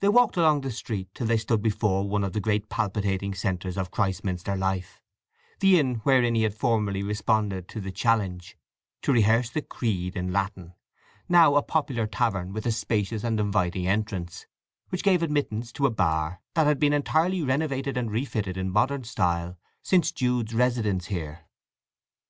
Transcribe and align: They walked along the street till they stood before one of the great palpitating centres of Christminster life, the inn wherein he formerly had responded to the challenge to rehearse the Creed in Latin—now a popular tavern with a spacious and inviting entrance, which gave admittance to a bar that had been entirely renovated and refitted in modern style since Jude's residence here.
They 0.00 0.10
walked 0.10 0.36
along 0.36 0.60
the 0.60 0.70
street 0.70 1.08
till 1.14 1.26
they 1.26 1.38
stood 1.38 1.62
before 1.62 2.06
one 2.06 2.22
of 2.22 2.34
the 2.34 2.42
great 2.42 2.68
palpitating 2.68 3.32
centres 3.32 3.78
of 3.78 3.90
Christminster 3.90 4.54
life, 4.54 5.00
the 5.60 5.78
inn 5.80 6.02
wherein 6.04 6.34
he 6.34 6.46
formerly 6.50 7.00
had 7.00 7.06
responded 7.06 7.66
to 7.68 7.80
the 7.80 7.90
challenge 7.90 8.58
to 9.00 9.14
rehearse 9.14 9.48
the 9.48 9.62
Creed 9.62 10.14
in 10.14 10.30
Latin—now 10.30 11.54
a 11.54 11.62
popular 11.62 12.06
tavern 12.06 12.52
with 12.52 12.66
a 12.66 12.70
spacious 12.70 13.24
and 13.24 13.40
inviting 13.40 13.86
entrance, 13.86 14.46
which 14.90 15.02
gave 15.02 15.22
admittance 15.22 15.72
to 15.72 15.86
a 15.86 15.90
bar 15.90 16.42
that 16.52 16.66
had 16.66 16.78
been 16.78 16.92
entirely 16.92 17.40
renovated 17.42 17.96
and 17.96 18.10
refitted 18.10 18.58
in 18.58 18.68
modern 18.68 19.04
style 19.04 19.56
since 19.82 20.12
Jude's 20.12 20.52
residence 20.52 21.06
here. 21.06 21.46